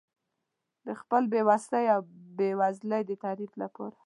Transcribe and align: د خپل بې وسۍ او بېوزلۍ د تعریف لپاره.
د 0.85 0.87
خپل 1.01 1.23
بې 1.31 1.41
وسۍ 1.49 1.85
او 1.93 2.01
بېوزلۍ 2.37 3.01
د 3.07 3.11
تعریف 3.23 3.51
لپاره. 3.61 3.95